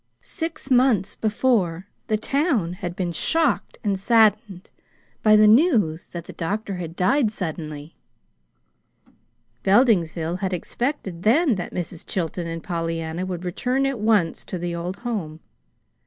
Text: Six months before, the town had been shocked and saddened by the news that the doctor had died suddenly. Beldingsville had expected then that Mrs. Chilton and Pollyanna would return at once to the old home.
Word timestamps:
Six 0.23 0.71
months 0.71 1.15
before, 1.15 1.85
the 2.07 2.17
town 2.17 2.73
had 2.73 2.95
been 2.95 3.11
shocked 3.11 3.77
and 3.83 3.99
saddened 3.99 4.71
by 5.21 5.35
the 5.35 5.47
news 5.47 6.09
that 6.09 6.25
the 6.25 6.33
doctor 6.33 6.77
had 6.77 6.95
died 6.95 7.31
suddenly. 7.31 7.95
Beldingsville 9.63 10.39
had 10.39 10.53
expected 10.53 11.21
then 11.21 11.53
that 11.53 11.71
Mrs. 11.71 12.03
Chilton 12.07 12.47
and 12.47 12.63
Pollyanna 12.63 13.27
would 13.27 13.45
return 13.45 13.85
at 13.85 13.99
once 13.99 14.43
to 14.45 14.57
the 14.57 14.73
old 14.73 14.95
home. 15.05 15.39